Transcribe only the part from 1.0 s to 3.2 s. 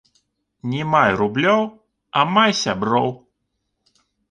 рублёў, а май сяброў